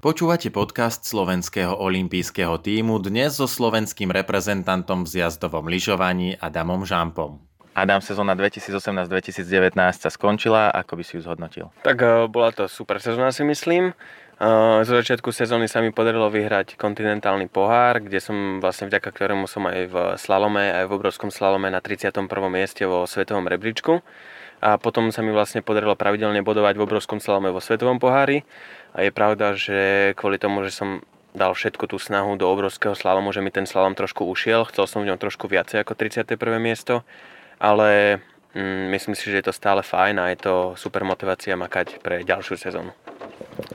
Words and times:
Počúvate 0.00 0.48
podcast 0.48 1.04
slovenského 1.04 1.76
olympijského 1.76 2.56
týmu 2.56 3.04
dnes 3.04 3.36
so 3.36 3.44
slovenským 3.44 4.08
reprezentantom 4.08 5.04
v 5.04 5.12
zjazdovom 5.12 5.68
lyžovaní 5.68 6.40
Adamom 6.40 6.88
Žampom. 6.88 7.36
Adam, 7.76 8.00
sezóna 8.00 8.32
2018-2019 8.32 9.76
sa 9.76 10.08
skončila, 10.08 10.72
ako 10.72 10.96
by 10.96 11.02
si 11.04 11.20
ju 11.20 11.28
zhodnotil? 11.28 11.68
Tak 11.84 12.00
eh, 12.00 12.24
bola 12.32 12.48
to 12.48 12.64
super 12.64 12.96
sezóna 12.96 13.28
si 13.28 13.44
myslím. 13.44 13.92
Eh, 13.92 14.80
zo 14.88 14.96
začiatku 14.96 15.36
sezóny 15.36 15.68
sa 15.68 15.84
mi 15.84 15.92
podarilo 15.92 16.32
vyhrať 16.32 16.80
kontinentálny 16.80 17.52
pohár, 17.52 18.00
kde 18.00 18.24
som 18.24 18.56
vlastne 18.56 18.88
vďaka 18.88 19.04
ktorému 19.04 19.44
som 19.44 19.68
aj 19.68 19.80
v 19.84 19.96
slalome, 20.16 20.80
aj 20.80 20.88
v 20.88 20.96
obrovskom 20.96 21.28
slalome 21.28 21.68
na 21.68 21.84
31. 21.84 22.24
mieste 22.48 22.88
vo 22.88 23.04
svetovom 23.04 23.44
rebríčku. 23.44 24.00
A 24.60 24.76
potom 24.76 25.08
sa 25.08 25.24
mi 25.24 25.32
vlastne 25.32 25.64
podarilo 25.64 25.96
pravidelne 25.96 26.44
bodovať 26.44 26.76
v 26.76 26.84
obrovskom 26.84 27.16
slalome 27.16 27.48
vo 27.48 27.64
svetovom 27.64 27.96
pohári 27.96 28.44
a 28.92 29.02
je 29.04 29.10
pravda, 29.10 29.56
že 29.56 30.12
kvôli 30.20 30.36
tomu, 30.36 30.60
že 30.68 30.76
som 30.76 31.00
dal 31.32 31.54
všetku 31.54 31.86
tú 31.86 31.96
snahu 31.96 32.36
do 32.36 32.44
obrovského 32.50 32.92
slalomu, 32.92 33.30
že 33.30 33.40
mi 33.40 33.54
ten 33.54 33.64
slalom 33.64 33.94
trošku 33.94 34.26
ušiel. 34.26 34.66
Chcel 34.68 34.84
som 34.90 35.00
v 35.00 35.08
ňom 35.14 35.18
trošku 35.18 35.46
viacej 35.46 35.86
ako 35.86 35.94
31. 35.94 36.36
miesto, 36.58 37.06
ale 37.62 38.20
mm, 38.52 38.90
myslím 38.92 39.14
si, 39.14 39.30
že 39.30 39.40
je 39.40 39.46
to 39.48 39.54
stále 39.54 39.80
fajn 39.80 40.16
a 40.18 40.28
je 40.34 40.38
to 40.42 40.54
super 40.74 41.06
motivácia 41.06 41.54
makať 41.54 42.02
pre 42.02 42.26
ďalšiu 42.26 42.58
sezónu. 42.58 42.92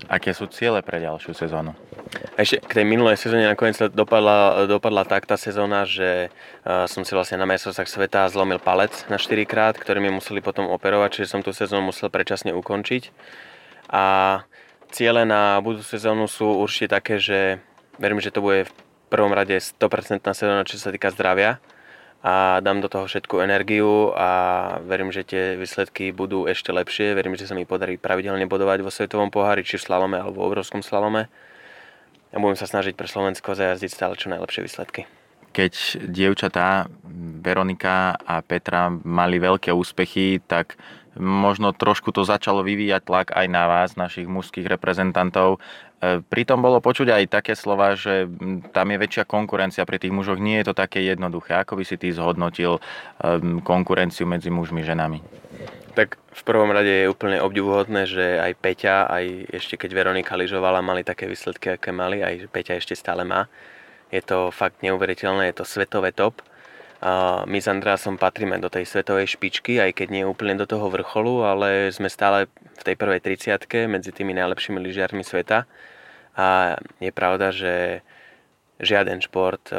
Aké 0.08 0.32
sú 0.36 0.46
ciele 0.50 0.80
pre 0.86 1.02
ďalšiu 1.02 1.34
sezónu? 1.34 1.74
Ešte 2.36 2.62
k 2.62 2.82
tej 2.82 2.86
minulej 2.86 3.18
sezóne 3.18 3.48
nakoniec 3.50 3.80
dopadla, 3.92 4.68
dopadla 4.68 5.04
tak 5.08 5.26
tá 5.26 5.36
sezóna, 5.36 5.88
že 5.88 6.30
uh, 6.30 6.86
som 6.86 7.04
si 7.04 7.12
vlastne 7.16 7.40
na 7.40 7.48
majstrovstvách 7.50 7.90
sveta 7.90 8.30
zlomil 8.32 8.60
palec 8.60 8.92
na 9.08 9.20
4 9.20 9.44
krát, 9.48 9.76
ktorý 9.76 10.04
mi 10.04 10.12
museli 10.12 10.40
potom 10.40 10.68
operovať, 10.70 11.22
čiže 11.22 11.32
som 11.32 11.42
tú 11.42 11.52
sezónu 11.52 11.92
musel 11.92 12.08
predčasne 12.14 12.54
ukončiť. 12.56 13.10
A 13.92 14.04
ciele 14.92 15.28
na 15.28 15.60
budúcu 15.60 15.86
sezónu 15.86 16.26
sú 16.32 16.46
určite 16.60 16.96
také, 16.96 17.20
že 17.20 17.60
verím, 18.00 18.24
že 18.24 18.32
to 18.32 18.44
bude 18.44 18.68
v 18.68 18.74
prvom 19.12 19.32
rade 19.32 19.56
100% 19.56 20.24
sezóna, 20.34 20.68
čo 20.68 20.80
sa 20.80 20.92
týka 20.92 21.12
zdravia 21.14 21.62
a 22.26 22.58
dám 22.58 22.82
do 22.82 22.90
toho 22.90 23.06
všetku 23.06 23.38
energiu 23.38 24.10
a 24.18 24.30
verím, 24.82 25.14
že 25.14 25.22
tie 25.22 25.54
výsledky 25.54 26.10
budú 26.10 26.50
ešte 26.50 26.74
lepšie. 26.74 27.14
Verím, 27.14 27.38
že 27.38 27.46
sa 27.46 27.54
mi 27.54 27.70
podarí 27.70 28.02
pravidelne 28.02 28.50
bodovať 28.50 28.82
vo 28.82 28.90
svetovom 28.90 29.30
pohári, 29.30 29.62
či 29.62 29.78
v 29.78 29.86
slalome 29.86 30.18
alebo 30.18 30.42
v 30.42 30.50
obrovskom 30.50 30.82
slalome. 30.82 31.30
A 32.34 32.42
budem 32.42 32.58
sa 32.58 32.66
snažiť 32.66 32.98
pre 32.98 33.06
Slovensko 33.06 33.54
zajazdiť 33.54 33.92
stále 33.94 34.18
čo 34.18 34.34
najlepšie 34.34 34.66
výsledky. 34.66 35.06
Keď 35.54 36.02
dievčatá 36.10 36.90
Veronika 37.46 38.18
a 38.18 38.42
Petra 38.42 38.90
mali 38.90 39.38
veľké 39.38 39.70
úspechy, 39.70 40.42
tak 40.50 40.82
možno 41.16 41.72
trošku 41.72 42.10
to 42.10 42.26
začalo 42.26 42.66
vyvíjať 42.66 43.02
tlak 43.06 43.28
aj 43.32 43.48
na 43.48 43.70
vás, 43.70 43.96
našich 43.96 44.26
mužských 44.26 44.66
reprezentantov. 44.66 45.64
E, 46.02 46.22
pritom 46.22 46.60
bolo 46.60 46.84
počuť 46.84 47.12
aj 47.12 47.24
také 47.32 47.54
slova, 47.54 47.96
že 47.96 48.28
tam 48.76 48.88
je 48.92 48.98
väčšia 49.00 49.24
konkurencia 49.24 49.88
pri 49.88 49.98
tých 50.00 50.12
mužoch. 50.12 50.40
Nie 50.40 50.62
je 50.62 50.72
to 50.72 50.76
také 50.76 51.04
jednoduché. 51.04 51.56
Ako 51.62 51.80
by 51.80 51.84
si 51.88 51.96
ty 51.96 52.12
zhodnotil 52.12 52.80
konkurenciu 53.64 54.28
medzi 54.28 54.52
mužmi 54.52 54.84
a 54.84 54.90
ženami? 54.92 55.20
Tak 55.96 56.20
v 56.20 56.44
prvom 56.44 56.76
rade 56.76 56.92
je 56.92 57.08
úplne 57.08 57.40
obdivuhodné, 57.40 58.04
že 58.04 58.36
aj 58.44 58.52
Peťa, 58.60 59.08
aj 59.08 59.56
ešte 59.56 59.80
keď 59.80 59.96
Veronika 59.96 60.36
lyžovala, 60.36 60.84
mali 60.84 61.08
také 61.08 61.24
výsledky, 61.24 61.80
aké 61.80 61.96
mali, 61.96 62.20
aj 62.20 62.52
Peťa 62.52 62.76
ešte 62.76 63.00
stále 63.00 63.24
má. 63.24 63.48
Je 64.12 64.20
to 64.20 64.52
fakt 64.52 64.84
neuveriteľné, 64.84 65.50
je 65.50 65.64
to 65.64 65.66
svetové 65.66 66.12
top 66.12 66.44
my 67.46 67.58
s 67.62 67.68
Andreasom 67.70 68.18
patríme 68.18 68.58
do 68.58 68.72
tej 68.72 68.90
svetovej 68.90 69.38
špičky, 69.38 69.78
aj 69.78 69.94
keď 69.94 70.08
nie 70.10 70.24
úplne 70.26 70.58
do 70.58 70.66
toho 70.66 70.90
vrcholu, 70.90 71.46
ale 71.46 71.94
sme 71.94 72.10
stále 72.10 72.50
v 72.50 72.82
tej 72.82 72.96
prvej 72.98 73.22
30 73.22 73.86
medzi 73.86 74.10
tými 74.10 74.34
najlepšími 74.34 74.82
lyžiarmi 74.82 75.22
sveta. 75.22 75.70
A 76.36 76.76
je 77.00 77.12
pravda, 77.16 77.52
že 77.56 78.04
žiaden 78.84 79.24
šport, 79.24 79.72
e, 79.72 79.76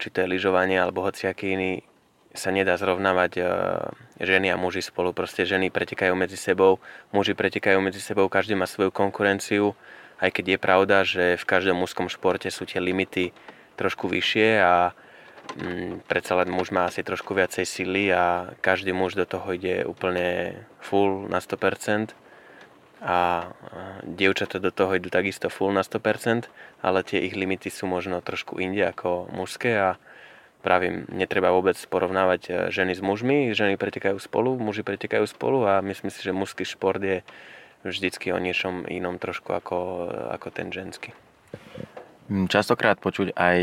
či 0.00 0.08
to 0.08 0.24
je 0.24 0.32
lyžovanie 0.32 0.80
alebo 0.80 1.04
hociaký 1.04 1.52
iný, 1.52 1.72
sa 2.32 2.48
nedá 2.48 2.80
zrovnávať 2.80 3.32
e, 3.38 3.42
ženy 4.24 4.52
a 4.52 4.60
muži 4.60 4.80
spolu. 4.80 5.12
Proste 5.12 5.44
ženy 5.44 5.68
pretekajú 5.68 6.16
medzi 6.16 6.40
sebou, 6.40 6.80
muži 7.12 7.36
pretekajú 7.36 7.76
medzi 7.84 8.00
sebou, 8.00 8.28
každý 8.32 8.56
má 8.56 8.64
svoju 8.64 8.88
konkurenciu, 8.88 9.76
aj 10.18 10.32
keď 10.32 10.44
je 10.56 10.58
pravda, 10.58 10.96
že 11.04 11.24
v 11.36 11.44
každom 11.44 11.76
mužskom 11.84 12.08
športe 12.08 12.48
sú 12.48 12.64
tie 12.64 12.80
limity 12.80 13.36
trošku 13.76 14.08
vyššie 14.08 14.48
a 14.64 14.96
Mm, 15.56 16.04
predsa 16.04 16.36
len 16.36 16.52
muž 16.52 16.68
má 16.68 16.84
asi 16.84 17.00
trošku 17.00 17.32
viacej 17.32 17.64
sily 17.64 18.12
a 18.12 18.52
každý 18.60 18.92
muž 18.92 19.16
do 19.16 19.24
toho 19.24 19.48
ide 19.56 19.88
úplne 19.88 20.60
full 20.76 21.24
na 21.32 21.40
100% 21.40 22.12
a 22.98 23.50
dievčatá 24.02 24.58
do 24.58 24.74
toho 24.74 24.98
idú 24.98 25.06
takisto 25.10 25.46
full 25.46 25.70
na 25.70 25.86
100%, 25.86 26.50
ale 26.82 27.06
tie 27.06 27.22
ich 27.22 27.38
limity 27.38 27.70
sú 27.70 27.86
možno 27.86 28.18
trošku 28.18 28.58
inde 28.58 28.82
ako 28.82 29.30
mužské 29.30 29.78
a 29.78 29.88
pravím, 30.62 31.06
netreba 31.08 31.54
vôbec 31.54 31.78
porovnávať 31.86 32.40
e, 32.46 32.52
ženy 32.74 32.98
s 32.98 33.02
mužmi, 33.02 33.54
ženy 33.54 33.78
pretekajú 33.78 34.18
spolu, 34.18 34.58
muži 34.58 34.82
pretekajú 34.82 35.24
spolu 35.30 35.64
a 35.70 35.78
myslím 35.86 36.10
si, 36.10 36.18
že 36.18 36.34
mužský 36.34 36.66
šport 36.66 36.98
je 36.98 37.22
vždycky 37.86 38.34
o 38.34 38.42
niečom 38.42 38.82
inom 38.90 39.22
trošku 39.22 39.54
ako, 39.54 40.10
ako 40.34 40.48
ten 40.50 40.74
ženský. 40.74 41.14
Mm, 42.28 42.50
častokrát 42.50 42.98
počuť 42.98 43.38
aj 43.38 43.58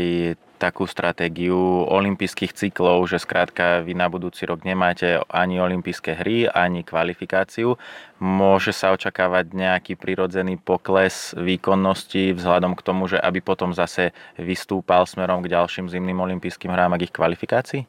takú 0.56 0.88
stratégiu 0.88 1.84
olympijských 1.86 2.56
cyklov, 2.56 3.04
že 3.06 3.20
skrátka 3.20 3.84
vy 3.84 3.92
na 3.92 4.08
budúci 4.08 4.48
rok 4.48 4.64
nemáte 4.64 5.20
ani 5.28 5.60
olympijské 5.60 6.16
hry, 6.16 6.48
ani 6.48 6.80
kvalifikáciu. 6.82 7.76
Môže 8.16 8.72
sa 8.72 8.96
očakávať 8.96 9.52
nejaký 9.52 10.00
prirodzený 10.00 10.56
pokles 10.56 11.36
výkonnosti 11.36 12.32
vzhľadom 12.32 12.72
k 12.72 12.84
tomu, 12.84 13.04
že 13.06 13.20
aby 13.20 13.44
potom 13.44 13.76
zase 13.76 14.16
vystúpal 14.40 15.04
smerom 15.04 15.44
k 15.44 15.52
ďalším 15.52 15.92
zimným 15.92 16.16
olympijským 16.16 16.72
hrám 16.72 16.96
a 16.96 16.98
k 16.98 17.06
ich 17.06 17.14
kvalifikácii? 17.14 17.84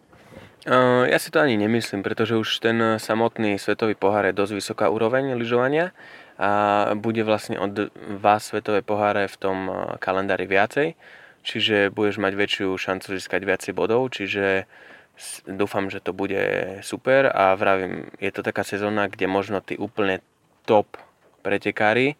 Ja 1.07 1.15
si 1.15 1.31
to 1.31 1.39
ani 1.39 1.55
nemyslím, 1.55 2.03
pretože 2.03 2.35
už 2.35 2.59
ten 2.59 2.99
samotný 2.99 3.55
svetový 3.55 3.95
pohár 3.95 4.27
je 4.27 4.35
dosť 4.35 4.51
vysoká 4.51 4.85
úroveň 4.91 5.31
lyžovania 5.39 5.95
a 6.35 6.91
bude 6.91 7.23
vlastne 7.23 7.55
od 7.55 7.87
vás 8.19 8.51
svetové 8.51 8.83
poháre 8.83 9.31
v 9.31 9.37
tom 9.39 9.57
kalendári 10.03 10.43
viacej, 10.43 10.99
čiže 11.47 11.95
budeš 11.95 12.19
mať 12.19 12.33
väčšiu 12.35 12.75
šancu 12.75 13.15
získať 13.15 13.41
viacej 13.47 13.71
bodov, 13.71 14.11
čiže 14.11 14.67
dúfam, 15.47 15.87
že 15.87 16.03
to 16.03 16.11
bude 16.11 16.37
super 16.83 17.31
a 17.31 17.55
vravím, 17.55 18.11
je 18.19 18.29
to 18.35 18.43
taká 18.43 18.67
sezóna, 18.67 19.07
kde 19.07 19.31
možno 19.31 19.63
tí 19.63 19.79
úplne 19.79 20.19
top 20.67 20.99
pretekári 21.41 22.19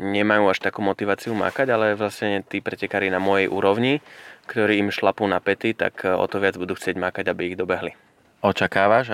nemajú 0.00 0.50
až 0.50 0.58
takú 0.58 0.82
motiváciu 0.82 1.36
makať, 1.36 1.66
ale 1.70 1.86
vlastne 1.94 2.42
tí 2.42 2.58
pretekári 2.64 3.12
na 3.12 3.22
mojej 3.22 3.46
úrovni, 3.46 4.00
ktorí 4.48 4.80
im 4.80 4.90
šlapú 4.90 5.28
na 5.28 5.38
pety, 5.38 5.76
tak 5.76 6.02
eh, 6.02 6.10
o 6.10 6.26
to 6.26 6.42
viac 6.42 6.58
budú 6.58 6.74
chcieť 6.74 6.96
makať, 6.98 7.24
aby 7.30 7.54
ich 7.54 7.60
dobehli. 7.60 8.09
Očakávaš, 8.40 9.12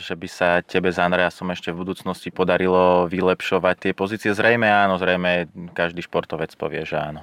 že 0.00 0.16
by 0.16 0.28
sa 0.32 0.64
tebe 0.64 0.88
s 0.88 0.96
Andreasom 0.96 1.52
ešte 1.52 1.68
v 1.68 1.84
budúcnosti 1.84 2.32
podarilo 2.32 3.04
vylepšovať 3.04 3.76
tie 3.76 3.92
pozície? 3.92 4.32
Zrejme 4.32 4.64
áno, 4.64 4.96
zrejme 4.96 5.52
každý 5.76 6.00
športovec 6.00 6.56
povie, 6.56 6.88
že 6.88 6.96
áno. 6.96 7.20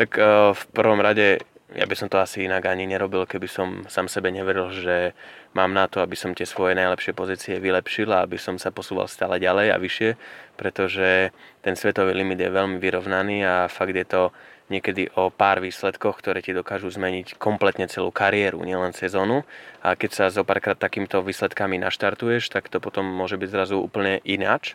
Tak 0.00 0.16
e, 0.16 0.56
v 0.56 0.62
prvom 0.72 0.96
rade 1.04 1.44
ja 1.76 1.84
by 1.84 1.92
som 1.92 2.08
to 2.08 2.16
asi 2.16 2.48
inak 2.48 2.64
ani 2.64 2.88
nerobil, 2.88 3.28
keby 3.28 3.44
som 3.44 3.84
sám 3.92 4.08
sebe 4.08 4.32
neveril, 4.32 4.72
že 4.72 5.12
mám 5.52 5.76
na 5.76 5.84
to, 5.84 6.00
aby 6.00 6.16
som 6.16 6.32
tie 6.32 6.48
svoje 6.48 6.72
najlepšie 6.72 7.12
pozície 7.12 7.60
vylepšil 7.60 8.08
a 8.16 8.24
aby 8.24 8.40
som 8.40 8.56
sa 8.56 8.72
posúval 8.72 9.04
stále 9.10 9.36
ďalej 9.36 9.74
a 9.74 9.76
vyššie, 9.76 10.10
pretože 10.56 11.34
ten 11.60 11.76
svetový 11.76 12.16
limit 12.16 12.40
je 12.40 12.48
veľmi 12.48 12.80
vyrovnaný 12.80 13.44
a 13.44 13.54
fakt 13.68 13.92
je 13.92 14.06
to 14.08 14.32
niekedy 14.66 15.14
o 15.14 15.30
pár 15.30 15.62
výsledkoch, 15.62 16.18
ktoré 16.18 16.42
ti 16.42 16.50
dokážu 16.50 16.90
zmeniť 16.90 17.38
kompletne 17.38 17.86
celú 17.86 18.10
kariéru, 18.10 18.62
nielen 18.66 18.90
sezónu. 18.90 19.46
A 19.82 19.94
keď 19.94 20.10
sa 20.10 20.24
zo 20.32 20.42
párkrát 20.42 20.74
takýmto 20.74 21.22
výsledkami 21.22 21.78
naštartuješ, 21.78 22.50
tak 22.50 22.66
to 22.66 22.82
potom 22.82 23.06
môže 23.06 23.38
byť 23.38 23.48
zrazu 23.50 23.78
úplne 23.78 24.18
ináč. 24.26 24.74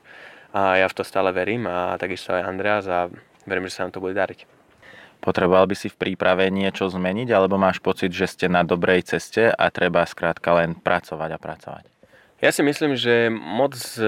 A 0.52 0.80
ja 0.80 0.88
v 0.88 0.96
to 0.96 1.04
stále 1.04 1.32
verím 1.32 1.68
a 1.68 1.96
takisto 1.96 2.36
aj 2.36 2.44
Andreas 2.44 2.86
a 2.88 3.08
verím, 3.48 3.68
že 3.68 3.76
sa 3.80 3.88
nám 3.88 3.96
to 3.96 4.04
bude 4.04 4.16
dariť. 4.16 4.48
Potreboval 5.22 5.70
by 5.70 5.76
si 5.78 5.86
v 5.86 6.00
príprave 6.02 6.50
niečo 6.50 6.90
zmeniť, 6.90 7.30
alebo 7.30 7.54
máš 7.54 7.78
pocit, 7.78 8.10
že 8.10 8.26
ste 8.26 8.50
na 8.50 8.66
dobrej 8.66 9.06
ceste 9.06 9.54
a 9.54 9.70
treba 9.70 10.02
skrátka 10.02 10.50
len 10.58 10.74
pracovať 10.74 11.30
a 11.30 11.40
pracovať? 11.40 11.84
Ja 12.42 12.50
si 12.50 12.66
myslím, 12.66 12.98
že 12.98 13.30
moc 13.30 13.78
e, 14.02 14.06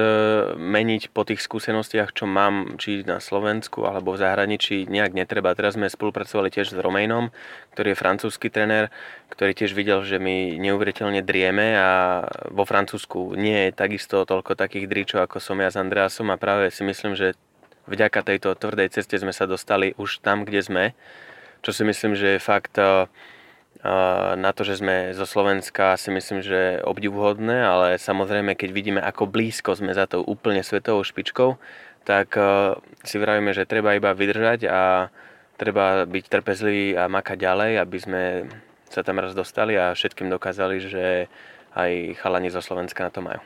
meniť 0.57 1.13
po 1.13 1.21
tých 1.21 1.37
skúsenostiach, 1.37 2.17
čo 2.17 2.25
mám, 2.25 2.81
či 2.81 3.05
na 3.05 3.21
Slovensku 3.21 3.85
alebo 3.85 4.17
v 4.17 4.25
zahraničí, 4.25 4.89
nejak 4.89 5.13
netreba. 5.13 5.53
Teraz 5.53 5.77
sme 5.77 5.85
spolupracovali 5.85 6.49
tiež 6.49 6.73
s 6.73 6.81
Romejnom, 6.81 7.29
ktorý 7.77 7.93
je 7.93 8.01
francúzsky 8.01 8.49
trenér, 8.49 8.89
ktorý 9.29 9.53
tiež 9.53 9.77
videl, 9.77 10.01
že 10.01 10.17
my 10.17 10.57
neuveriteľne 10.57 11.21
drieme 11.21 11.77
a 11.77 12.25
vo 12.49 12.65
Francúzsku 12.65 13.37
nie 13.37 13.69
je 13.69 13.77
takisto 13.77 14.25
toľko 14.25 14.57
takých 14.57 14.89
dričov, 14.89 15.29
ako 15.29 15.37
som 15.37 15.61
ja 15.61 15.69
s 15.69 15.77
Andreasom 15.77 16.33
a 16.33 16.41
práve 16.41 16.73
si 16.73 16.81
myslím, 16.81 17.13
že 17.13 17.37
vďaka 17.85 18.25
tejto 18.25 18.57
tvrdej 18.57 18.97
ceste 18.97 19.13
sme 19.13 19.29
sa 19.29 19.45
dostali 19.45 19.93
už 20.01 20.25
tam, 20.25 20.41
kde 20.41 20.65
sme, 20.65 20.83
čo 21.61 21.69
si 21.69 21.85
myslím, 21.85 22.17
že 22.17 22.41
je 22.41 22.41
fakt 22.41 22.81
e, 22.81 23.05
na 24.39 24.51
to, 24.55 24.63
že 24.63 24.79
sme 24.79 25.11
zo 25.11 25.27
Slovenska 25.27 25.99
si 25.99 26.07
myslím, 26.07 26.39
že 26.39 26.79
obdivuhodné, 26.87 27.67
ale 27.67 27.87
samozrejme, 27.99 28.55
keď 28.55 28.69
vidíme, 28.71 29.01
ako 29.03 29.27
blízko 29.27 29.75
sme 29.75 29.91
za 29.91 30.07
tou 30.07 30.23
úplne 30.23 30.63
svetovou 30.63 31.03
špičkou, 31.03 31.59
tak 32.07 32.35
uh, 32.39 32.79
si 33.03 33.19
vravíme, 33.19 33.51
že 33.51 33.67
treba 33.67 33.95
iba 33.95 34.15
vydržať 34.15 34.67
a 34.71 35.11
treba 35.59 36.07
byť 36.07 36.23
trpezlivý 36.31 36.95
a 36.95 37.11
makať 37.11 37.37
ďalej, 37.39 37.71
aby 37.79 37.97
sme 37.99 38.21
sa 38.87 39.03
tam 39.03 39.19
raz 39.19 39.35
dostali 39.35 39.75
a 39.75 39.91
všetkým 39.91 40.31
dokázali, 40.31 40.79
že 40.79 41.27
aj 41.75 42.23
chalani 42.23 42.51
zo 42.51 42.63
Slovenska 42.63 43.03
na 43.03 43.11
to 43.11 43.19
majú. 43.19 43.41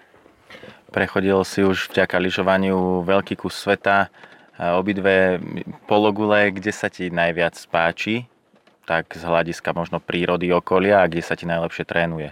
Prechodil 0.94 1.42
si 1.44 1.66
už 1.66 1.92
vďaka 1.92 2.18
lyžovaniu 2.22 3.04
veľký 3.04 3.36
kus 3.36 3.58
sveta, 3.58 4.14
obidve 4.58 5.38
pologule, 5.86 6.50
kde 6.54 6.72
sa 6.74 6.90
ti 6.90 7.10
najviac 7.14 7.58
páči, 7.70 8.26
tak 8.88 9.12
z 9.12 9.22
hľadiska 9.28 9.76
možno 9.76 10.00
prírody 10.00 10.48
okolia 10.56 11.04
a 11.04 11.12
kde 11.12 11.20
sa 11.20 11.36
ti 11.36 11.44
najlepšie 11.44 11.84
trénuje? 11.84 12.32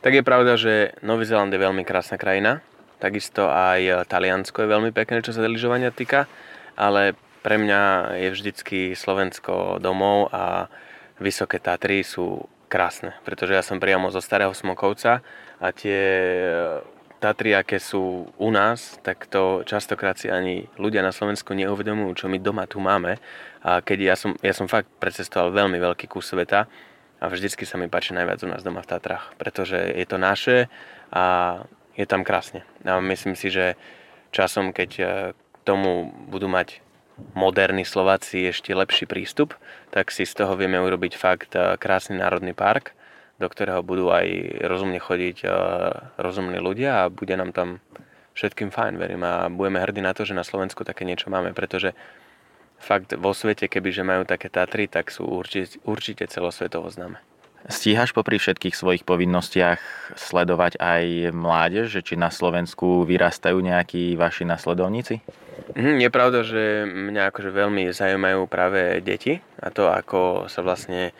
Tak 0.00 0.12
je 0.16 0.24
pravda, 0.24 0.56
že 0.56 0.96
Nový 1.04 1.28
Zeland 1.28 1.52
je 1.52 1.60
veľmi 1.60 1.84
krásna 1.84 2.16
krajina, 2.16 2.64
takisto 2.98 3.52
aj 3.52 4.08
Taliansko 4.08 4.64
je 4.64 4.72
veľmi 4.72 4.90
pekné, 4.96 5.20
čo 5.20 5.36
sa 5.36 5.44
lyžovania 5.44 5.92
týka, 5.92 6.24
ale 6.72 7.12
pre 7.44 7.60
mňa 7.60 8.16
je 8.16 8.28
vždycky 8.32 8.78
Slovensko 8.96 9.76
domov 9.76 10.32
a 10.32 10.72
Vysoké 11.20 11.60
Tatry 11.60 12.00
sú 12.00 12.48
krásne, 12.72 13.14
pretože 13.22 13.52
ja 13.54 13.62
som 13.62 13.78
priamo 13.78 14.08
zo 14.08 14.24
Starého 14.24 14.50
Smokovca 14.56 15.20
a 15.60 15.68
tie 15.70 16.00
e, 16.00 16.48
Tatry, 17.24 17.56
aké 17.56 17.80
sú 17.80 18.28
u 18.36 18.48
nás, 18.52 19.00
tak 19.00 19.24
to 19.32 19.64
častokrát 19.64 20.20
si 20.20 20.28
ani 20.28 20.68
ľudia 20.76 21.00
na 21.00 21.08
Slovensku 21.08 21.56
neuvedomujú, 21.56 22.12
čo 22.20 22.26
my 22.28 22.36
doma 22.36 22.68
tu 22.68 22.84
máme. 22.84 23.16
A 23.64 23.80
keď 23.80 24.12
ja 24.12 24.14
som, 24.20 24.36
ja 24.44 24.52
som 24.52 24.68
fakt 24.68 24.92
precestoval 25.00 25.48
veľmi 25.56 25.80
veľký 25.80 26.04
kus 26.04 26.28
sveta 26.28 26.68
a 27.16 27.24
vždycky 27.24 27.64
sa 27.64 27.80
mi 27.80 27.88
páči 27.88 28.12
najviac 28.12 28.44
u 28.44 28.52
nás 28.52 28.60
doma 28.60 28.84
v 28.84 28.92
Tatrách, 28.92 29.32
pretože 29.40 29.80
je 29.80 30.04
to 30.04 30.20
naše 30.20 30.68
a 31.08 31.24
je 31.96 32.04
tam 32.04 32.28
krásne. 32.28 32.60
A 32.84 33.00
myslím 33.00 33.32
si, 33.40 33.48
že 33.48 33.80
časom, 34.28 34.76
keď 34.76 34.90
e, 35.00 35.04
k 35.32 35.56
tomu 35.64 36.12
budú 36.28 36.44
mať 36.52 36.84
moderní 37.32 37.86
Slováci 37.86 38.44
ešte 38.50 38.74
lepší 38.74 39.06
prístup, 39.06 39.54
tak 39.94 40.10
si 40.10 40.26
z 40.26 40.44
toho 40.44 40.58
vieme 40.58 40.82
urobiť 40.82 41.12
fakt 41.14 41.54
eh, 41.54 41.78
krásny 41.78 42.18
národný 42.18 42.52
park, 42.52 42.92
do 43.44 43.52
ktorého 43.52 43.84
budú 43.84 44.08
aj 44.08 44.24
rozumne 44.64 44.96
chodiť 44.96 45.44
rozumní 46.16 46.56
ľudia 46.64 47.04
a 47.04 47.12
bude 47.12 47.36
nám 47.36 47.52
tam 47.52 47.84
všetkým 48.32 48.72
fajn, 48.72 48.96
verím. 48.96 49.22
A 49.22 49.52
budeme 49.52 49.84
hrdí 49.84 50.00
na 50.00 50.16
to, 50.16 50.24
že 50.24 50.32
na 50.32 50.42
Slovensku 50.42 50.80
také 50.82 51.04
niečo 51.04 51.28
máme, 51.28 51.52
pretože 51.52 51.92
fakt 52.80 53.12
vo 53.14 53.36
svete, 53.36 53.68
kebyže 53.68 54.00
majú 54.00 54.24
také 54.24 54.48
Tatry, 54.48 54.88
tak 54.88 55.12
sú 55.12 55.28
určite, 55.28 55.76
určite 55.84 56.24
celosvetovo 56.24 56.88
známe. 56.88 57.20
Stíhaš 57.64 58.12
popri 58.12 58.36
všetkých 58.36 58.76
svojich 58.76 59.08
povinnostiach 59.08 59.80
sledovať 60.20 60.76
aj 60.76 61.32
mládež, 61.32 61.88
že 61.88 62.04
či 62.04 62.12
na 62.12 62.28
Slovensku 62.28 63.08
vyrastajú 63.08 63.56
nejakí 63.56 64.20
vaši 64.20 64.44
nasledovníci? 64.44 65.24
Mm, 65.72 65.96
je 66.04 66.10
pravda, 66.12 66.44
že 66.44 66.84
mňa 66.84 67.32
akože 67.32 67.48
veľmi 67.48 67.88
zaujímajú 67.88 68.44
práve 68.52 69.00
deti 69.00 69.40
a 69.64 69.72
to, 69.72 69.88
ako 69.88 70.44
sa 70.52 70.60
vlastne 70.60 71.16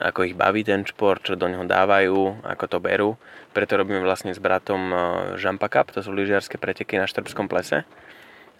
ako 0.00 0.28
ich 0.28 0.36
baví 0.36 0.60
ten 0.64 0.84
šport, 0.84 1.24
čo 1.24 1.38
do 1.38 1.48
neho 1.48 1.64
dávajú, 1.64 2.44
ako 2.44 2.64
to 2.68 2.78
berú. 2.78 3.10
Preto 3.56 3.80
robíme 3.80 4.04
vlastne 4.04 4.36
s 4.36 4.40
bratom 4.40 4.92
Jumpa 5.40 5.72
Cup, 5.72 5.92
to 5.92 6.04
sú 6.04 6.12
lyžiarske 6.12 6.60
preteky 6.60 7.00
na 7.00 7.08
Štrbskom 7.08 7.48
plese. 7.48 7.88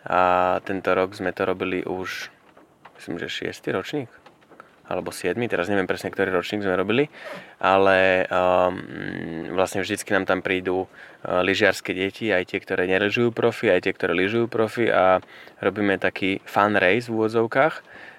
A 0.06 0.56
tento 0.64 0.94
rok 0.94 1.12
sme 1.12 1.34
to 1.36 1.44
robili 1.44 1.82
už, 1.84 2.30
myslím, 2.96 3.20
že 3.20 3.52
6. 3.52 3.74
ročník 3.74 4.08
alebo 4.86 5.10
7, 5.10 5.34
teraz 5.50 5.66
neviem 5.66 5.86
presne, 5.86 6.14
ktorý 6.14 6.30
ročník 6.30 6.62
sme 6.62 6.78
robili, 6.78 7.10
ale 7.58 8.22
um, 8.30 8.78
vlastne 9.58 9.82
vždycky 9.82 10.14
nám 10.14 10.30
tam 10.30 10.46
prídu 10.46 10.86
uh, 10.86 11.42
lyžiarske 11.42 11.90
deti, 11.90 12.30
aj 12.30 12.54
tie, 12.54 12.62
ktoré 12.62 12.86
nerežujú 12.86 13.34
profi, 13.34 13.66
aj 13.66 13.82
tie, 13.82 13.92
ktoré 13.92 14.14
lyžujú 14.14 14.46
profi 14.46 14.86
a 14.86 15.18
robíme 15.58 15.98
taký 15.98 16.38
fun 16.46 16.78
race 16.78 17.10
v 17.10 17.18
úvodzovkách, 17.18 17.74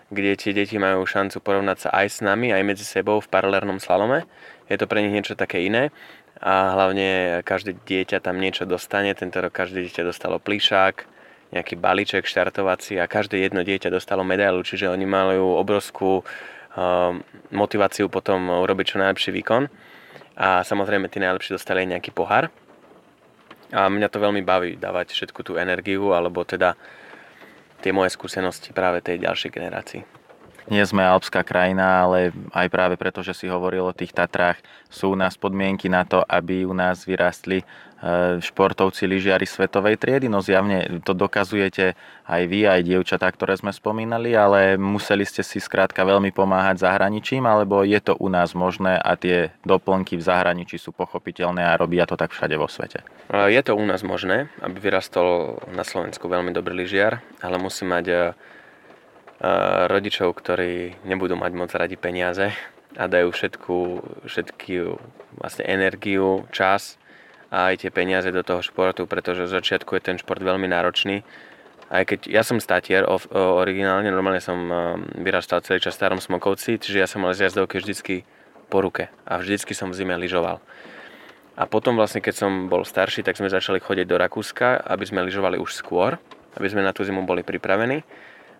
kde 0.09 0.39
tie 0.39 0.51
deti 0.55 0.79
majú 0.79 1.03
šancu 1.03 1.43
porovnať 1.43 1.77
sa 1.87 1.89
aj 1.91 2.07
s 2.07 2.17
nami, 2.23 2.55
aj 2.55 2.63
medzi 2.63 2.85
sebou 2.87 3.19
v 3.19 3.27
paralelnom 3.27 3.79
slalome. 3.81 4.23
Je 4.71 4.79
to 4.79 4.87
pre 4.87 5.03
nich 5.03 5.11
niečo 5.11 5.35
také 5.35 5.63
iné 5.63 5.91
a 6.37 6.77
hlavne 6.77 7.41
každé 7.41 7.81
dieťa 7.83 8.21
tam 8.21 8.37
niečo 8.37 8.63
dostane. 8.69 9.11
Tento 9.17 9.41
rok 9.41 9.51
každé 9.51 9.83
dieťa 9.89 10.05
dostalo 10.05 10.37
plišák, 10.37 10.95
nejaký 11.51 11.79
balíček 11.79 12.27
štartovací 12.27 12.99
a 12.99 13.09
každé 13.09 13.39
jedno 13.41 13.63
dieťa 13.63 13.89
dostalo 13.89 14.21
medailu, 14.23 14.61
čiže 14.61 14.91
oni 14.91 15.07
majú 15.07 15.57
obrovskú 15.57 16.21
Ehm, 16.77 17.25
motiváciu 17.49 18.05
potom 18.05 18.53
urobiť 18.61 18.85
čo 18.93 19.01
najlepší 19.01 19.33
výkon. 19.33 19.65
A 20.37 20.61
samozrejme 20.61 21.09
tí 21.09 21.17
najlepší 21.17 21.57
dostali 21.57 21.81
aj 21.81 21.97
nejaký 21.97 22.13
pohár. 22.13 22.53
A 23.73 23.89
mňa 23.89 24.07
to 24.13 24.21
veľmi 24.21 24.45
baví 24.45 24.77
dávať 24.77 25.11
všetku 25.17 25.41
tú 25.41 25.57
energiu, 25.57 26.13
alebo 26.13 26.45
teda 26.45 26.77
tie 27.81 27.91
moje 27.95 28.13
skúsenosti 28.13 28.73
práve 28.73 29.01
tej 29.01 29.23
ďalšej 29.23 29.51
generácii 29.53 30.01
nie 30.67 30.83
sme 30.83 31.03
alpská 31.03 31.47
krajina, 31.47 32.03
ale 32.03 32.35
aj 32.51 32.67
práve 32.67 32.95
preto, 32.99 33.23
že 33.23 33.31
si 33.31 33.47
hovoril 33.47 33.87
o 33.87 33.95
tých 33.95 34.11
Tatrách, 34.11 34.59
sú 34.91 35.15
u 35.15 35.17
nás 35.19 35.39
podmienky 35.39 35.87
na 35.87 36.03
to, 36.03 36.23
aby 36.27 36.67
u 36.67 36.75
nás 36.75 37.07
vyrastli 37.07 37.63
e, 37.63 37.65
športovci 38.43 39.07
lyžiari 39.07 39.47
svetovej 39.47 39.95
triedy. 39.95 40.27
No 40.27 40.43
zjavne 40.43 40.99
to 41.07 41.15
dokazujete 41.15 41.95
aj 42.27 42.41
vy, 42.51 42.67
aj 42.67 42.83
dievčatá, 42.83 43.31
ktoré 43.31 43.55
sme 43.55 43.71
spomínali, 43.71 44.35
ale 44.35 44.75
museli 44.75 45.23
ste 45.23 45.39
si 45.39 45.63
skrátka 45.63 46.03
veľmi 46.03 46.35
pomáhať 46.35 46.83
zahraničím, 46.83 47.47
alebo 47.47 47.87
je 47.87 47.99
to 48.03 48.19
u 48.19 48.27
nás 48.27 48.51
možné 48.51 48.99
a 48.99 49.15
tie 49.15 49.55
doplnky 49.63 50.19
v 50.19 50.23
zahraničí 50.27 50.75
sú 50.75 50.91
pochopiteľné 50.91 51.63
a 51.63 51.79
robia 51.79 52.03
to 52.03 52.19
tak 52.19 52.35
všade 52.35 52.59
vo 52.59 52.67
svete? 52.67 53.07
Je 53.31 53.61
to 53.63 53.75
u 53.75 53.83
nás 53.87 54.03
možné, 54.03 54.51
aby 54.59 54.83
vyrastol 54.83 55.63
na 55.71 55.87
Slovensku 55.87 56.27
veľmi 56.27 56.51
dobrý 56.51 56.75
lyžiar, 56.83 57.23
ale 57.39 57.55
musí 57.55 57.87
mať 57.87 58.05
e, 58.07 58.15
rodičov, 59.87 60.33
ktorí 60.33 61.05
nebudú 61.05 61.37
mať 61.37 61.51
moc 61.53 61.69
radi 61.77 61.93
peniaze 61.93 62.49
a 62.97 63.03
dajú 63.05 63.29
všetku, 63.29 63.75
všetky 64.25 64.73
vlastne 65.37 65.63
energiu, 65.69 66.49
čas 66.49 66.97
a 67.53 67.69
aj 67.69 67.85
tie 67.85 67.91
peniaze 67.93 68.33
do 68.33 68.41
toho 68.41 68.65
športu, 68.65 69.05
pretože 69.05 69.45
v 69.45 69.53
začiatku 69.53 69.93
je 69.93 70.01
ten 70.01 70.17
šport 70.17 70.41
veľmi 70.41 70.65
náročný. 70.65 71.21
Aj 71.87 72.03
keď 72.03 72.27
ja 72.27 72.43
som 72.43 72.59
statier 72.59 73.07
originálne, 73.31 74.11
normálne 74.11 74.43
som 74.43 74.57
vyrastal 75.15 75.63
celý 75.63 75.79
čas 75.79 75.95
v 75.95 76.01
starom 76.01 76.19
Smokovci, 76.19 76.81
čiže 76.81 76.97
ja 76.99 77.07
som 77.07 77.23
mal 77.23 77.31
z 77.31 77.47
jazdovky 77.47 77.79
vždycky 77.79 78.27
po 78.67 78.83
ruke 78.83 79.07
a 79.23 79.39
vždycky 79.39 79.71
som 79.71 79.93
v 79.93 80.01
zime 80.01 80.17
lyžoval. 80.19 80.59
A 81.57 81.63
potom 81.65 81.95
vlastne, 81.95 82.19
keď 82.19 82.35
som 82.35 82.51
bol 82.67 82.83
starší, 82.83 83.23
tak 83.23 83.39
sme 83.39 83.47
začali 83.47 83.79
chodiť 83.79 84.05
do 84.05 84.19
Rakúska, 84.19 84.83
aby 84.83 85.07
sme 85.07 85.23
lyžovali 85.23 85.55
už 85.57 85.73
skôr, 85.73 86.19
aby 86.59 86.67
sme 86.67 86.83
na 86.83 86.91
tú 86.91 87.07
zimu 87.07 87.23
boli 87.23 87.41
pripravení. 87.41 88.03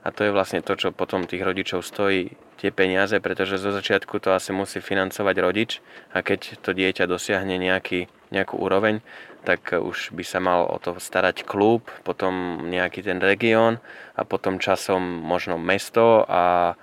A 0.07 0.15
to 0.15 0.23
je 0.23 0.31
vlastne 0.31 0.63
to, 0.63 0.79
čo 0.79 0.95
potom 0.95 1.27
tých 1.27 1.43
rodičov 1.43 1.83
stojí 1.83 2.31
tie 2.55 2.71
peniaze, 2.71 3.19
pretože 3.19 3.59
zo 3.59 3.75
začiatku 3.75 4.23
to 4.23 4.31
asi 4.31 4.55
musí 4.55 4.79
financovať 4.79 5.35
rodič 5.43 5.71
a 6.15 6.23
keď 6.23 6.63
to 6.63 6.71
dieťa 6.71 7.11
dosiahne 7.11 7.59
nejaký, 7.59 8.07
nejakú 8.31 8.55
úroveň, 8.55 9.03
tak 9.43 9.75
už 9.75 10.15
by 10.15 10.23
sa 10.23 10.39
mal 10.39 10.63
o 10.63 10.79
to 10.79 10.95
starať 10.95 11.43
klub, 11.43 11.91
potom 12.07 12.63
nejaký 12.71 13.03
ten 13.03 13.19
región 13.19 13.83
a 14.15 14.23
potom 14.23 14.63
časom 14.63 15.03
možno 15.03 15.59
mesto 15.59 16.23
a, 16.23 16.79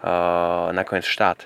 a 0.00 0.12
nakoniec 0.72 1.04
štát. 1.04 1.44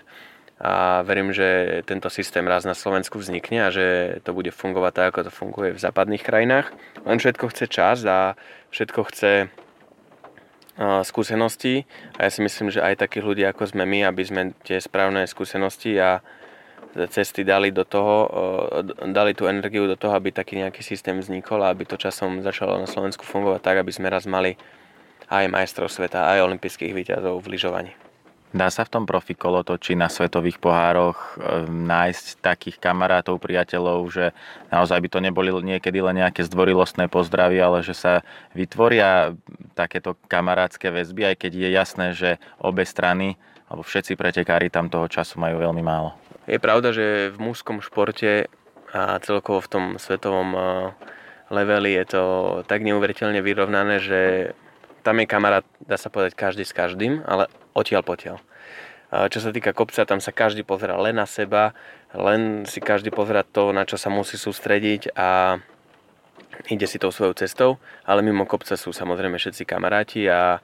A 0.62 1.02
verím, 1.02 1.34
že 1.34 1.82
tento 1.90 2.06
systém 2.08 2.46
raz 2.46 2.62
na 2.62 2.72
Slovensku 2.72 3.18
vznikne 3.18 3.66
a 3.66 3.74
že 3.74 4.18
to 4.22 4.30
bude 4.30 4.54
fungovať 4.54 4.92
tak, 4.94 5.06
ako 5.10 5.20
to 5.26 5.32
funguje 5.34 5.70
v 5.74 5.82
západných 5.82 6.22
krajinách. 6.22 6.70
Len 7.02 7.18
všetko 7.18 7.50
chce 7.50 7.66
čas 7.66 7.98
a 8.06 8.38
všetko 8.70 9.00
chce 9.10 9.50
skúseností 10.78 11.88
a 12.20 12.28
ja 12.28 12.30
si 12.30 12.44
myslím, 12.44 12.68
že 12.68 12.84
aj 12.84 13.00
takí 13.00 13.24
ľudia 13.24 13.52
ako 13.52 13.72
sme 13.72 13.88
my, 13.88 14.04
aby 14.04 14.22
sme 14.24 14.42
tie 14.60 14.76
správne 14.76 15.24
skúsenosti 15.24 15.96
a 15.96 16.20
cesty 17.08 17.44
dali 17.44 17.72
do 17.72 17.84
toho, 17.84 18.28
dali 19.12 19.36
tú 19.36 19.44
energiu 19.48 19.84
do 19.84 19.96
toho, 20.00 20.16
aby 20.16 20.32
taký 20.32 20.56
nejaký 20.60 20.80
systém 20.80 21.20
vznikol 21.20 21.60
a 21.60 21.72
aby 21.72 21.84
to 21.84 22.00
časom 22.00 22.40
začalo 22.40 22.80
na 22.80 22.88
Slovensku 22.88 23.24
fungovať 23.24 23.60
tak, 23.60 23.76
aby 23.84 23.92
sme 23.92 24.08
raz 24.08 24.24
mali 24.24 24.56
aj 25.28 25.44
majstrov 25.52 25.92
sveta, 25.92 26.32
aj 26.32 26.44
olympijských 26.48 26.92
výťazov 26.96 27.40
v 27.44 27.56
lyžovaní. 27.56 28.05
Dá 28.56 28.72
sa 28.72 28.88
v 28.88 28.92
tom 28.96 29.04
profi 29.04 29.36
kolotoči 29.36 29.92
na 29.92 30.08
svetových 30.08 30.56
pohároch 30.56 31.36
e, 31.36 31.68
nájsť 31.68 32.40
takých 32.40 32.80
kamarátov, 32.80 33.36
priateľov, 33.36 34.08
že 34.08 34.32
naozaj 34.72 34.96
by 34.96 35.08
to 35.12 35.20
neboli 35.20 35.52
niekedy 35.60 36.00
len 36.00 36.24
nejaké 36.24 36.40
zdvorilostné 36.48 37.12
pozdravy, 37.12 37.60
ale 37.60 37.84
že 37.84 37.92
sa 37.92 38.24
vytvoria 38.56 39.36
takéto 39.76 40.16
kamarátske 40.32 40.88
väzby, 40.88 41.28
aj 41.28 41.36
keď 41.36 41.52
je 41.52 41.68
jasné, 41.68 42.06
že 42.16 42.30
obe 42.56 42.88
strany 42.88 43.36
alebo 43.68 43.84
všetci 43.84 44.16
pretekári 44.16 44.72
tam 44.72 44.88
toho 44.88 45.04
času 45.04 45.36
majú 45.36 45.60
veľmi 45.60 45.84
málo. 45.84 46.16
Je 46.48 46.56
pravda, 46.56 46.96
že 46.96 47.34
v 47.34 47.38
mužskom 47.42 47.84
športe 47.84 48.48
a 48.94 49.20
celkovo 49.20 49.60
v 49.60 49.68
tom 49.68 49.84
svetovom 50.00 50.48
e, 50.56 50.60
leveli 51.52 51.92
je 51.92 52.04
to 52.08 52.24
tak 52.64 52.80
neuveriteľne 52.80 53.44
vyrovnané, 53.44 54.00
že 54.00 54.20
tam 55.06 55.22
je 55.22 55.30
kamarát, 55.30 55.62
dá 55.86 55.94
sa 55.94 56.10
povedať, 56.10 56.34
každý 56.34 56.66
s 56.66 56.74
každým, 56.74 57.22
ale 57.22 57.46
odtiaľ 57.78 58.02
potiaľ. 58.02 58.42
Čo 59.06 59.38
sa 59.38 59.54
týka 59.54 59.70
kopca, 59.70 60.02
tam 60.02 60.18
sa 60.18 60.34
každý 60.34 60.66
pozera 60.66 60.98
len 60.98 61.14
na 61.14 61.30
seba, 61.30 61.78
len 62.10 62.66
si 62.66 62.82
každý 62.82 63.14
pozera 63.14 63.46
to, 63.46 63.70
na 63.70 63.86
čo 63.86 63.94
sa 63.94 64.10
musí 64.10 64.34
sústrediť 64.34 65.14
a 65.14 65.62
ide 66.66 66.90
si 66.90 66.98
tou 66.98 67.14
svojou 67.14 67.38
cestou, 67.38 67.70
ale 68.02 68.26
mimo 68.26 68.50
kopca 68.50 68.74
sú 68.74 68.90
samozrejme 68.90 69.38
všetci 69.38 69.62
kamaráti 69.62 70.26
a 70.26 70.58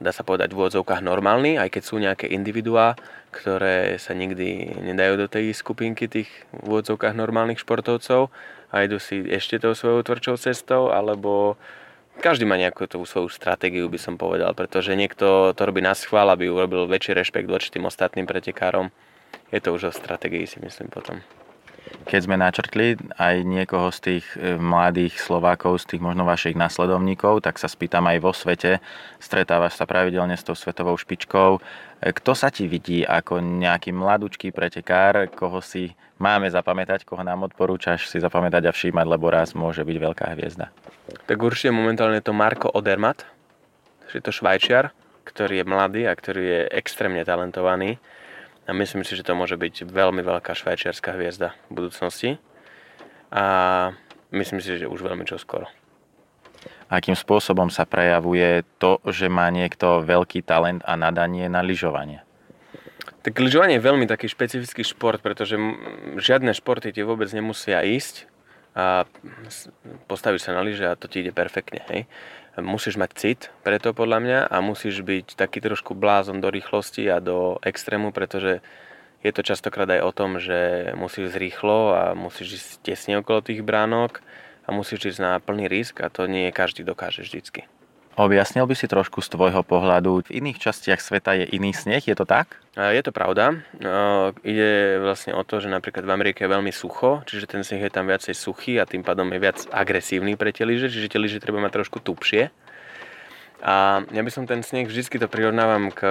dá 0.00 0.10
sa 0.10 0.24
povedať 0.24 0.50
v 0.50 0.58
úvodzovkách 0.58 1.04
normálni, 1.04 1.60
aj 1.60 1.68
keď 1.68 1.82
sú 1.84 2.00
nejaké 2.00 2.26
individuá, 2.32 2.96
ktoré 3.30 4.00
sa 4.00 4.16
nikdy 4.16 4.80
nedajú 4.88 5.20
do 5.20 5.26
tej 5.28 5.52
skupinky 5.52 6.08
tých 6.08 6.32
v 6.50 6.64
úvodzovkách 6.64 7.12
normálnych 7.12 7.60
športovcov 7.60 8.32
a 8.72 8.74
idú 8.88 8.96
si 8.96 9.20
ešte 9.28 9.60
tou 9.60 9.76
svojou 9.76 10.00
tvrdšou 10.00 10.40
cestou, 10.40 10.90
alebo 10.90 11.60
každý 12.18 12.44
má 12.44 12.58
nejakú 12.58 12.90
tú 12.90 13.02
svoju 13.06 13.30
stratégiu, 13.30 13.86
by 13.86 13.98
som 13.98 14.14
povedal, 14.18 14.52
pretože 14.52 14.94
niekto 14.94 15.54
to 15.54 15.62
robí 15.62 15.80
na 15.80 15.94
schvál, 15.94 16.28
aby 16.30 16.50
urobil 16.50 16.90
väčší 16.90 17.14
rešpekt 17.14 17.48
voči 17.48 17.70
tým 17.72 17.86
ostatným 17.86 18.26
pretekárom. 18.26 18.90
Je 19.48 19.62
to 19.62 19.72
už 19.72 19.88
o 19.88 19.92
stratégii, 19.94 20.44
si 20.44 20.60
myslím 20.60 20.92
potom 20.92 21.22
keď 22.08 22.20
sme 22.24 22.36
načrtli 22.40 22.96
aj 23.16 23.44
niekoho 23.44 23.88
z 23.92 23.98
tých 24.00 24.26
e, 24.36 24.56
mladých 24.56 25.20
Slovákov, 25.20 25.84
z 25.84 25.96
tých 25.96 26.02
možno 26.04 26.24
vašich 26.24 26.56
nasledovníkov, 26.56 27.44
tak 27.44 27.56
sa 27.56 27.68
spýtam 27.68 28.04
aj 28.08 28.18
vo 28.20 28.32
svete, 28.32 28.80
stretávaš 29.20 29.76
sa 29.76 29.88
pravidelne 29.88 30.36
s 30.36 30.44
tou 30.44 30.56
svetovou 30.56 30.96
špičkou. 30.96 31.58
E, 31.58 32.12
kto 32.12 32.32
sa 32.36 32.52
ti 32.52 32.68
vidí 32.68 33.04
ako 33.04 33.40
nejaký 33.40 33.92
mladúčký 33.92 34.52
pretekár, 34.52 35.28
koho 35.32 35.60
si 35.64 35.96
máme 36.18 36.50
zapamätať, 36.50 37.02
koho 37.06 37.22
nám 37.24 37.46
odporúčaš 37.48 38.10
si 38.10 38.18
zapamätať 38.18 38.68
a 38.68 38.72
všímať, 38.74 39.06
lebo 39.06 39.30
raz 39.30 39.54
môže 39.54 39.82
byť 39.82 39.96
veľká 39.96 40.26
hviezda? 40.36 40.70
Tak 41.26 41.38
určite 41.38 41.74
momentálne 41.74 42.20
je 42.20 42.26
to 42.28 42.36
Marko 42.36 42.68
Odermatt, 42.70 43.24
je 44.12 44.22
to 44.22 44.34
švajčiar, 44.34 44.92
ktorý 45.24 45.60
je 45.60 45.64
mladý 45.64 46.02
a 46.08 46.12
ktorý 46.12 46.42
je 46.44 46.60
extrémne 46.72 47.20
talentovaný 47.24 48.00
a 48.68 48.76
myslím 48.76 49.00
si, 49.00 49.16
že 49.16 49.24
to 49.24 49.32
môže 49.32 49.56
byť 49.56 49.88
veľmi 49.88 50.20
veľká 50.20 50.52
švajčiarská 50.52 51.16
hviezda 51.16 51.56
v 51.72 51.72
budúcnosti. 51.72 52.30
A 53.32 53.44
myslím 54.28 54.60
si, 54.60 54.76
že 54.76 54.84
už 54.84 55.00
veľmi 55.00 55.24
čoskoro. 55.24 55.64
Akým 56.92 57.16
spôsobom 57.16 57.72
sa 57.72 57.88
prejavuje 57.88 58.64
to, 58.76 59.00
že 59.08 59.32
má 59.32 59.48
niekto 59.48 60.04
veľký 60.04 60.44
talent 60.44 60.84
a 60.84 61.00
nadanie 61.00 61.48
na 61.48 61.64
lyžovanie? 61.64 62.27
Tak 63.28 63.44
lyžovanie 63.44 63.76
je 63.76 63.84
veľmi 63.84 64.08
taký 64.08 64.24
špecifický 64.24 64.80
šport, 64.88 65.20
pretože 65.20 65.60
žiadne 66.16 66.56
športy 66.56 66.96
ti 66.96 67.04
vôbec 67.04 67.28
nemusia 67.28 67.84
ísť 67.84 68.24
a 68.72 69.04
postavíš 70.08 70.48
sa 70.48 70.56
na 70.56 70.64
lyže 70.64 70.88
a 70.88 70.96
to 70.96 71.12
ti 71.12 71.20
ide 71.20 71.36
perfektne. 71.36 71.84
Hej? 71.92 72.08
musíš 72.62 72.98
mať 72.98 73.10
cit 73.14 73.40
preto 73.62 73.94
podľa 73.94 74.18
mňa 74.18 74.38
a 74.50 74.56
musíš 74.58 75.06
byť 75.06 75.38
taký 75.38 75.62
trošku 75.62 75.94
blázon 75.94 76.42
do 76.42 76.50
rýchlosti 76.50 77.06
a 77.06 77.22
do 77.22 77.58
extrému, 77.62 78.10
pretože 78.10 78.64
je 79.22 79.30
to 79.34 79.42
častokrát 79.42 79.90
aj 79.90 80.02
o 80.02 80.14
tom, 80.14 80.38
že 80.38 80.90
musíš 80.94 81.34
ísť 81.34 81.38
rýchlo 81.38 81.78
a 81.94 82.02
musíš 82.14 82.62
ísť 82.62 82.70
tesne 82.82 83.14
okolo 83.18 83.42
tých 83.42 83.62
bránok 83.62 84.22
a 84.66 84.74
musíš 84.74 85.14
ísť 85.14 85.20
na 85.22 85.32
plný 85.42 85.66
risk 85.66 86.02
a 86.02 86.10
to 86.10 86.26
nie 86.30 86.50
každý 86.54 86.86
dokáže 86.86 87.26
vždycky. 87.26 87.66
Objasnil 88.18 88.66
by 88.66 88.74
si 88.74 88.90
trošku 88.90 89.22
z 89.22 89.30
tvojho 89.30 89.62
pohľadu, 89.62 90.26
v 90.26 90.42
iných 90.42 90.58
častiach 90.58 90.98
sveta 90.98 91.38
je 91.38 91.54
iný 91.54 91.70
sneh, 91.70 92.02
je 92.02 92.18
to 92.18 92.26
tak? 92.26 92.58
Je 92.74 92.98
to 92.98 93.14
pravda. 93.14 93.62
Ide 94.42 94.98
vlastne 94.98 95.38
o 95.38 95.46
to, 95.46 95.62
že 95.62 95.70
napríklad 95.70 96.02
v 96.02 96.10
Amerike 96.10 96.42
je 96.42 96.50
veľmi 96.50 96.74
sucho, 96.74 97.22
čiže 97.30 97.46
ten 97.46 97.62
sneh 97.62 97.78
je 97.78 97.94
tam 97.94 98.10
viacej 98.10 98.34
suchý 98.34 98.82
a 98.82 98.90
tým 98.90 99.06
pádom 99.06 99.30
je 99.30 99.38
viac 99.38 99.62
agresívny 99.70 100.34
pre 100.34 100.50
tie 100.50 100.66
lyže, 100.66 100.90
čiže 100.90 101.14
tie 101.14 101.22
lyže 101.22 101.38
treba 101.38 101.62
mať 101.62 101.78
trošku 101.78 102.02
tupšie. 102.02 102.50
A 103.62 104.02
ja 104.10 104.22
by 104.26 104.30
som 104.34 104.50
ten 104.50 104.66
sneh 104.66 104.90
vždy 104.90 105.22
to 105.22 105.30
prirovnávam 105.30 105.94
k 105.94 106.02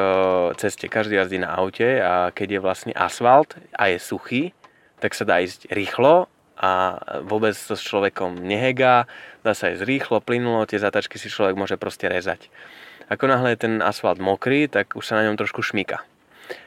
ceste. 0.56 0.88
Každý 0.88 1.20
jazdí 1.20 1.44
na 1.44 1.60
aute 1.60 2.00
a 2.00 2.32
keď 2.32 2.48
je 2.56 2.64
vlastne 2.64 2.94
asfalt 2.96 3.60
a 3.76 3.92
je 3.92 4.00
suchý, 4.00 4.56
tak 5.04 5.12
sa 5.12 5.28
dá 5.28 5.44
ísť 5.44 5.76
rýchlo 5.76 6.32
a 6.58 6.98
vôbec 7.22 7.54
to 7.54 7.78
s 7.78 7.86
človekom 7.86 8.42
nehegá, 8.42 9.06
dá 9.46 9.54
sa 9.54 9.70
ísť 9.70 9.86
rýchlo, 9.86 10.18
plynulo, 10.20 10.66
tie 10.66 10.82
zatačky 10.82 11.22
si 11.22 11.30
človek 11.30 11.54
môže 11.54 11.78
proste 11.78 12.10
rezať. 12.10 12.50
Ako 13.08 13.30
náhle 13.30 13.56
je 13.56 13.64
ten 13.70 13.74
asfalt 13.80 14.18
mokrý, 14.18 14.68
tak 14.68 14.98
už 14.98 15.06
sa 15.06 15.22
na 15.22 15.30
ňom 15.30 15.40
trošku 15.40 15.62
šmika. 15.62 16.04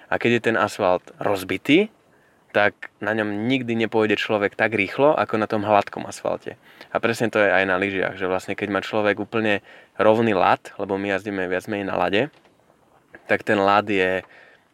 A 0.09 0.16
keď 0.16 0.30
je 0.38 0.42
ten 0.50 0.56
asfalt 0.56 1.04
rozbitý, 1.18 1.90
tak 2.50 2.90
na 2.99 3.14
ňom 3.14 3.47
nikdy 3.47 3.78
nepôjde 3.78 4.18
človek 4.18 4.59
tak 4.59 4.75
rýchlo, 4.75 5.14
ako 5.14 5.38
na 5.38 5.47
tom 5.47 5.62
hladkom 5.62 6.06
asfalte. 6.06 6.59
A 6.90 6.99
presne 6.99 7.30
to 7.30 7.38
je 7.38 7.50
aj 7.50 7.64
na 7.66 7.78
lyžiach, 7.78 8.18
že 8.18 8.26
vlastne 8.26 8.59
keď 8.59 8.68
má 8.75 8.80
človek 8.82 9.23
úplne 9.23 9.62
rovný 9.94 10.35
lad, 10.35 10.75
lebo 10.75 10.99
my 10.99 11.14
jazdíme 11.14 11.47
viac 11.47 11.70
menej 11.70 11.87
na 11.87 11.94
lade, 11.94 12.23
tak 13.30 13.47
ten 13.47 13.62
lad 13.62 13.87
je 13.87 14.26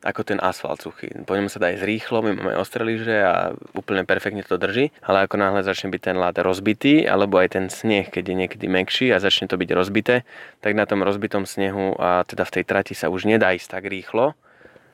ako 0.06 0.22
ten 0.22 0.38
asfalt 0.38 0.86
suchý. 0.86 1.10
Po 1.26 1.34
ňom 1.34 1.50
sa 1.50 1.58
dá 1.58 1.74
ísť 1.74 1.82
rýchlo, 1.82 2.22
my 2.22 2.38
máme 2.38 2.54
ostré 2.54 2.86
a 3.26 3.50
úplne 3.74 4.06
perfektne 4.06 4.46
to 4.46 4.54
drží, 4.54 4.94
ale 5.02 5.26
ako 5.26 5.34
náhle 5.42 5.66
začne 5.66 5.90
byť 5.90 6.02
ten 6.12 6.16
lát 6.16 6.38
rozbitý, 6.38 7.02
alebo 7.02 7.42
aj 7.42 7.58
ten 7.58 7.66
sneh, 7.66 8.06
keď 8.06 8.24
je 8.30 8.36
niekedy 8.46 8.66
mekší 8.70 9.10
a 9.10 9.18
začne 9.18 9.50
to 9.50 9.58
byť 9.58 9.70
rozbité, 9.74 10.22
tak 10.62 10.78
na 10.78 10.86
tom 10.86 11.02
rozbitom 11.02 11.42
snehu 11.42 11.98
a 11.98 12.22
teda 12.22 12.46
v 12.46 12.54
tej 12.54 12.64
trati 12.64 12.94
sa 12.94 13.10
už 13.10 13.26
nedá 13.26 13.50
ísť 13.50 13.74
tak 13.74 13.90
rýchlo, 13.90 14.38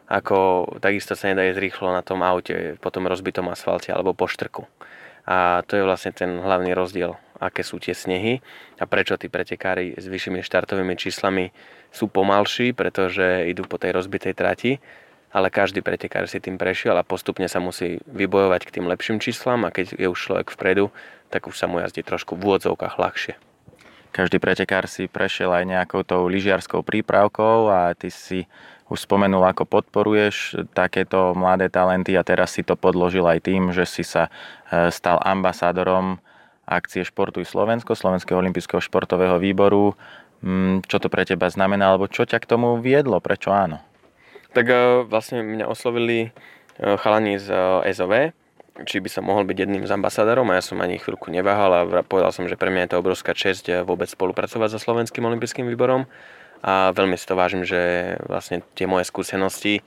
ako 0.08 0.68
takisto 0.80 1.12
sa 1.12 1.28
nedá 1.28 1.44
ísť 1.44 1.60
rýchlo 1.60 1.92
na 1.92 2.00
tom 2.00 2.24
aute, 2.24 2.80
po 2.80 2.88
tom 2.88 3.04
rozbitom 3.04 3.52
asfalte 3.52 3.92
alebo 3.92 4.16
po 4.16 4.24
štrku. 4.24 4.64
A 5.28 5.62
to 5.68 5.76
je 5.78 5.86
vlastne 5.86 6.10
ten 6.16 6.40
hlavný 6.40 6.74
rozdiel, 6.74 7.14
aké 7.38 7.62
sú 7.62 7.78
tie 7.78 7.94
snehy 7.94 8.42
a 8.80 8.88
prečo 8.88 9.14
tí 9.14 9.30
pretekári 9.30 9.94
s 9.94 10.08
vyššími 10.08 10.42
štartovými 10.42 10.98
číslami 10.98 11.54
sú 11.92 12.08
pomalší, 12.08 12.72
pretože 12.72 13.46
idú 13.46 13.68
po 13.68 13.76
tej 13.76 13.94
rozbitej 13.94 14.34
trati 14.34 14.72
ale 15.32 15.48
každý 15.48 15.80
pretekár 15.80 16.28
si 16.28 16.38
tým 16.38 16.60
prešiel 16.60 16.92
a 17.00 17.08
postupne 17.08 17.48
sa 17.48 17.58
musí 17.58 18.04
vybojovať 18.04 18.68
k 18.68 18.74
tým 18.78 18.86
lepším 18.86 19.18
číslam 19.18 19.64
a 19.64 19.72
keď 19.72 19.96
je 19.96 20.06
už 20.06 20.18
človek 20.20 20.52
vpredu, 20.52 20.92
tak 21.32 21.48
už 21.48 21.56
sa 21.56 21.64
mu 21.64 21.80
jazdí 21.80 22.04
trošku 22.04 22.36
v 22.36 22.44
úvodzovkách 22.44 23.00
ľahšie. 23.00 23.34
Každý 24.12 24.36
pretekár 24.36 24.84
si 24.92 25.08
prešiel 25.08 25.48
aj 25.48 25.64
nejakou 25.64 26.04
tou 26.04 26.28
lyžiarskou 26.28 26.84
prípravkou 26.84 27.72
a 27.72 27.96
ty 27.96 28.12
si 28.12 28.44
už 28.92 29.08
spomenul, 29.08 29.40
ako 29.48 29.64
podporuješ 29.64 30.68
takéto 30.76 31.32
mladé 31.32 31.72
talenty 31.72 32.12
a 32.12 32.20
teraz 32.20 32.52
si 32.52 32.60
to 32.60 32.76
podložil 32.76 33.24
aj 33.24 33.40
tým, 33.48 33.72
že 33.72 33.88
si 33.88 34.04
sa 34.04 34.28
e, 34.68 34.92
stal 34.92 35.16
ambasádorom 35.16 36.20
akcie 36.68 37.08
Športuj 37.08 37.48
Slovensko, 37.48 37.96
Slovenského 37.96 38.36
olympijského 38.36 38.84
športového 38.84 39.40
výboru. 39.40 39.96
Mm, 40.44 40.84
čo 40.84 41.00
to 41.00 41.08
pre 41.08 41.24
teba 41.24 41.48
znamená, 41.48 41.88
alebo 41.96 42.04
čo 42.04 42.28
ťa 42.28 42.36
k 42.36 42.48
tomu 42.52 42.76
viedlo, 42.84 43.16
prečo 43.24 43.48
áno? 43.48 43.80
Tak 44.52 44.68
e, 44.68 45.04
vlastne 45.08 45.40
mňa 45.40 45.66
oslovili 45.66 46.28
e, 46.28 46.96
chalani 47.00 47.40
z 47.40 47.48
e, 47.50 47.92
SOV, 47.92 48.36
či 48.84 48.96
by 49.00 49.08
som 49.08 49.28
mohol 49.28 49.44
byť 49.44 49.56
jedným 49.68 49.84
z 49.84 49.92
ambasádorom 49.92 50.48
a 50.48 50.56
ja 50.56 50.62
som 50.64 50.80
ani 50.80 50.96
chvíľku 50.96 51.28
neváhal 51.28 51.72
a 51.72 52.04
povedal 52.04 52.32
som, 52.32 52.48
že 52.48 52.56
pre 52.56 52.72
mňa 52.72 52.88
je 52.88 52.90
to 52.96 53.00
obrovská 53.04 53.36
čest 53.36 53.68
vôbec 53.84 54.08
spolupracovať 54.08 54.68
so 54.72 54.80
Slovenským 54.80 55.28
olympijským 55.28 55.68
výborom 55.68 56.08
a 56.64 56.94
veľmi 56.96 57.20
si 57.20 57.28
to 57.28 57.36
vážim, 57.36 57.68
že 57.68 58.14
vlastne 58.24 58.64
tie 58.72 58.88
moje 58.88 59.04
skúsenosti 59.12 59.84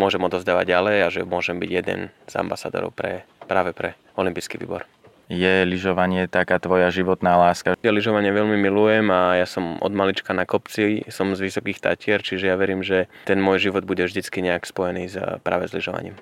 môžem 0.00 0.24
odozdávať 0.24 0.64
ďalej 0.64 0.96
a 1.04 1.08
že 1.12 1.28
môžem 1.28 1.60
byť 1.60 1.70
jeden 1.70 2.08
z 2.24 2.34
ambasádorov 2.40 2.96
pre, 2.96 3.28
práve 3.44 3.76
pre 3.76 4.00
olympijský 4.16 4.56
výbor. 4.56 4.88
Je 5.32 5.64
lyžovanie 5.64 6.28
taká 6.28 6.60
tvoja 6.60 6.92
životná 6.92 7.40
láska? 7.40 7.72
Ja 7.80 7.88
lyžovanie 7.88 8.28
veľmi 8.36 8.60
milujem 8.60 9.08
a 9.08 9.40
ja 9.40 9.48
som 9.48 9.80
od 9.80 9.88
malička 9.88 10.36
na 10.36 10.44
kopci, 10.44 11.08
som 11.08 11.32
z 11.32 11.48
Vysokých 11.48 11.80
Tatier, 11.80 12.20
čiže 12.20 12.52
ja 12.52 12.56
verím, 12.60 12.84
že 12.84 13.08
ten 13.24 13.40
môj 13.40 13.72
život 13.72 13.88
bude 13.88 14.04
vždycky 14.04 14.44
nejak 14.44 14.68
spojený 14.68 15.08
s, 15.08 15.16
práve 15.40 15.64
s 15.64 15.72
lyžovaním. 15.72 16.20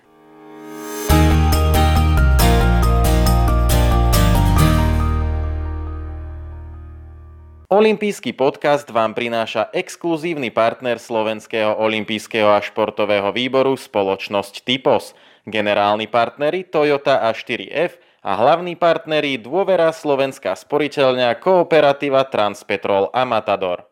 Olympijský 7.67 8.31
podcast 8.39 8.87
vám 8.95 9.19
prináša 9.19 9.75
exkluzívny 9.75 10.55
partner 10.55 11.03
Slovenského 11.03 11.75
olympijského 11.83 12.47
a 12.47 12.63
športového 12.63 13.35
výboru 13.35 13.75
spoločnosť 13.75 14.63
Typos. 14.63 15.19
Generálni 15.51 16.07
partneri 16.07 16.63
Toyota 16.63 17.27
a 17.27 17.35
4F 17.35 18.10
a 18.21 18.37
hlavní 18.37 18.77
partneri 18.77 19.41
Dôvera 19.41 19.89
Slovenská 19.97 20.53
sporiteľňa 20.53 21.41
Kooperativa 21.41 22.29
Transpetrol 22.29 23.09
a 23.17 23.25
Matador. 23.25 23.89